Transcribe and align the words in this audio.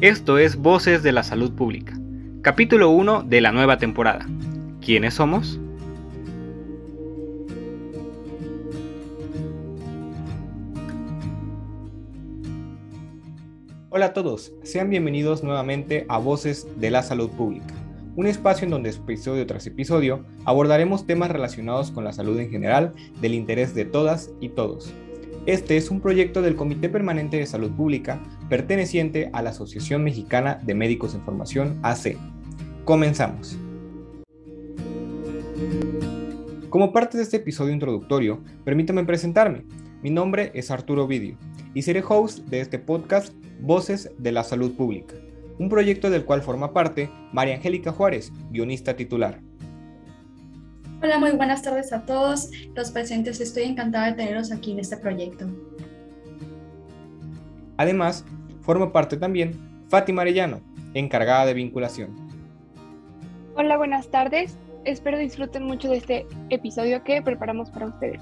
Esto 0.00 0.38
es 0.38 0.56
Voces 0.56 1.02
de 1.02 1.12
la 1.12 1.22
Salud 1.22 1.52
Pública, 1.52 1.92
capítulo 2.40 2.88
1 2.88 3.24
de 3.24 3.42
la 3.42 3.52
nueva 3.52 3.76
temporada. 3.76 4.26
¿Quiénes 4.80 5.12
somos? 5.12 5.60
Hola 13.90 14.06
a 14.06 14.12
todos, 14.14 14.54
sean 14.62 14.88
bienvenidos 14.88 15.44
nuevamente 15.44 16.06
a 16.08 16.16
Voces 16.16 16.66
de 16.80 16.90
la 16.90 17.02
Salud 17.02 17.28
Pública, 17.28 17.74
un 18.16 18.26
espacio 18.26 18.64
en 18.64 18.70
donde 18.70 18.88
episodio 18.88 19.46
tras 19.46 19.66
episodio 19.66 20.24
abordaremos 20.46 21.06
temas 21.06 21.30
relacionados 21.30 21.90
con 21.90 22.04
la 22.04 22.14
salud 22.14 22.38
en 22.38 22.48
general 22.48 22.94
del 23.20 23.34
interés 23.34 23.74
de 23.74 23.84
todas 23.84 24.30
y 24.40 24.48
todos. 24.48 24.94
Este 25.46 25.78
es 25.78 25.90
un 25.90 26.02
proyecto 26.02 26.42
del 26.42 26.54
Comité 26.54 26.90
Permanente 26.90 27.38
de 27.38 27.46
Salud 27.46 27.70
Pública 27.70 28.22
perteneciente 28.50 29.30
a 29.32 29.40
la 29.40 29.50
Asociación 29.50 30.04
Mexicana 30.04 30.60
de 30.62 30.74
Médicos 30.74 31.14
en 31.14 31.22
Formación 31.22 31.80
AC. 31.82 32.18
Comenzamos. 32.84 33.56
Como 36.68 36.92
parte 36.92 37.16
de 37.16 37.22
este 37.22 37.38
episodio 37.38 37.72
introductorio, 37.72 38.44
permítame 38.64 39.02
presentarme. 39.04 39.64
Mi 40.02 40.10
nombre 40.10 40.50
es 40.54 40.70
Arturo 40.70 41.06
Vidio 41.06 41.38
y 41.72 41.82
seré 41.82 42.04
host 42.06 42.40
de 42.48 42.60
este 42.60 42.78
podcast 42.78 43.32
Voces 43.62 44.10
de 44.18 44.32
la 44.32 44.44
Salud 44.44 44.72
Pública, 44.76 45.14
un 45.58 45.70
proyecto 45.70 46.10
del 46.10 46.26
cual 46.26 46.42
forma 46.42 46.74
parte 46.74 47.10
María 47.32 47.54
Angélica 47.54 47.92
Juárez, 47.92 48.30
guionista 48.50 48.94
titular. 48.94 49.40
Hola, 51.02 51.18
muy 51.18 51.30
buenas 51.30 51.62
tardes 51.62 51.94
a 51.94 52.04
todos 52.04 52.50
los 52.74 52.90
presentes. 52.90 53.40
Estoy 53.40 53.62
encantada 53.62 54.08
de 54.08 54.12
tenerlos 54.12 54.52
aquí 54.52 54.72
en 54.72 54.80
este 54.80 54.98
proyecto. 54.98 55.46
Además, 57.78 58.22
forma 58.60 58.92
parte 58.92 59.16
también 59.16 59.86
Fátima 59.88 60.20
Arellano, 60.20 60.60
encargada 60.92 61.46
de 61.46 61.54
vinculación. 61.54 62.14
Hola, 63.56 63.78
buenas 63.78 64.10
tardes. 64.10 64.58
Espero 64.84 65.16
disfruten 65.16 65.62
mucho 65.62 65.88
de 65.88 65.96
este 65.96 66.26
episodio 66.50 67.02
que 67.02 67.22
preparamos 67.22 67.70
para 67.70 67.86
ustedes. 67.86 68.20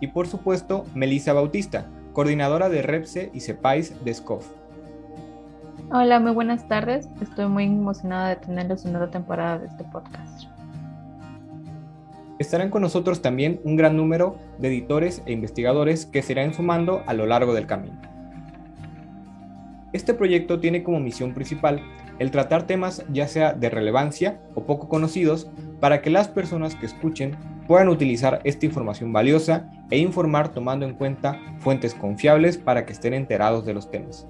Y 0.00 0.08
por 0.08 0.26
supuesto, 0.26 0.86
Melissa 0.92 1.34
Bautista, 1.34 1.86
coordinadora 2.12 2.68
de 2.68 2.82
REPSE 2.82 3.30
y 3.32 3.38
CEPAIS 3.40 4.04
de 4.04 4.12
SCOF. 4.12 4.44
Hola, 5.90 6.20
muy 6.20 6.32
buenas 6.32 6.68
tardes. 6.68 7.08
Estoy 7.22 7.46
muy 7.46 7.64
emocionada 7.64 8.28
de 8.28 8.36
tenerlos 8.36 8.84
en 8.84 8.94
otra 8.94 9.10
temporada 9.10 9.58
de 9.58 9.68
este 9.68 9.84
podcast. 9.84 10.44
Estarán 12.38 12.68
con 12.68 12.82
nosotros 12.82 13.22
también 13.22 13.58
un 13.64 13.76
gran 13.76 13.96
número 13.96 14.36
de 14.58 14.68
editores 14.68 15.22
e 15.24 15.32
investigadores 15.32 16.04
que 16.04 16.20
se 16.20 16.32
irán 16.32 16.52
sumando 16.52 17.02
a 17.06 17.14
lo 17.14 17.24
largo 17.24 17.54
del 17.54 17.66
camino. 17.66 17.98
Este 19.94 20.12
proyecto 20.12 20.60
tiene 20.60 20.82
como 20.82 21.00
misión 21.00 21.32
principal 21.32 21.80
el 22.18 22.30
tratar 22.30 22.64
temas 22.64 23.02
ya 23.10 23.26
sea 23.26 23.54
de 23.54 23.70
relevancia 23.70 24.42
o 24.54 24.64
poco 24.64 24.90
conocidos 24.90 25.50
para 25.80 26.02
que 26.02 26.10
las 26.10 26.28
personas 26.28 26.74
que 26.74 26.84
escuchen 26.84 27.34
puedan 27.66 27.88
utilizar 27.88 28.40
esta 28.44 28.66
información 28.66 29.10
valiosa 29.14 29.70
e 29.90 29.96
informar 29.96 30.50
tomando 30.50 30.84
en 30.84 30.92
cuenta 30.92 31.40
fuentes 31.60 31.94
confiables 31.94 32.58
para 32.58 32.84
que 32.84 32.92
estén 32.92 33.14
enterados 33.14 33.64
de 33.64 33.72
los 33.72 33.90
temas. 33.90 34.26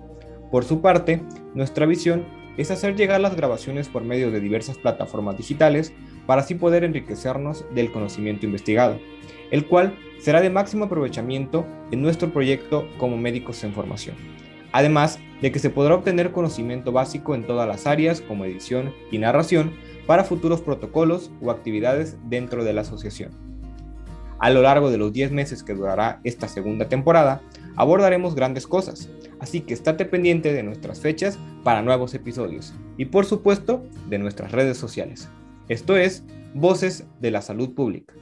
Por 0.50 0.64
su 0.64 0.80
parte, 0.80 1.22
nuestra 1.54 1.86
visión 1.86 2.24
es 2.56 2.70
hacer 2.70 2.96
llegar 2.96 3.20
las 3.20 3.36
grabaciones 3.36 3.88
por 3.88 4.02
medio 4.02 4.30
de 4.30 4.40
diversas 4.40 4.78
plataformas 4.78 5.36
digitales 5.36 5.92
para 6.26 6.42
así 6.42 6.54
poder 6.54 6.84
enriquecernos 6.84 7.64
del 7.74 7.92
conocimiento 7.92 8.46
investigado, 8.46 8.98
el 9.50 9.66
cual 9.66 9.96
será 10.18 10.40
de 10.40 10.50
máximo 10.50 10.86
aprovechamiento 10.86 11.66
en 11.90 12.02
nuestro 12.02 12.32
proyecto 12.32 12.88
como 12.98 13.16
médicos 13.16 13.62
en 13.62 13.72
formación. 13.72 14.16
Además 14.72 15.18
de 15.40 15.52
que 15.52 15.58
se 15.58 15.70
podrá 15.70 15.94
obtener 15.94 16.32
conocimiento 16.32 16.92
básico 16.92 17.34
en 17.34 17.46
todas 17.46 17.68
las 17.68 17.86
áreas 17.86 18.20
como 18.20 18.44
edición 18.44 18.92
y 19.10 19.18
narración 19.18 19.72
para 20.06 20.24
futuros 20.24 20.60
protocolos 20.60 21.30
o 21.40 21.50
actividades 21.50 22.16
dentro 22.24 22.64
de 22.64 22.72
la 22.72 22.80
asociación. 22.80 23.30
A 24.40 24.50
lo 24.50 24.62
largo 24.62 24.90
de 24.90 24.98
los 24.98 25.12
10 25.12 25.32
meses 25.32 25.62
que 25.62 25.74
durará 25.74 26.20
esta 26.24 26.48
segunda 26.48 26.88
temporada, 26.88 27.42
abordaremos 27.76 28.34
grandes 28.34 28.66
cosas, 28.66 29.08
así 29.40 29.60
que 29.60 29.74
estate 29.74 30.04
pendiente 30.04 30.52
de 30.52 30.62
nuestras 30.62 31.00
fechas 31.00 31.38
para 31.64 31.82
nuevos 31.82 32.14
episodios 32.14 32.74
y 32.96 33.06
por 33.06 33.24
supuesto 33.24 33.84
de 34.08 34.18
nuestras 34.18 34.52
redes 34.52 34.76
sociales. 34.76 35.28
Esto 35.68 35.96
es 35.96 36.24
Voces 36.54 37.06
de 37.20 37.30
la 37.30 37.42
Salud 37.42 37.74
Pública. 37.74 38.14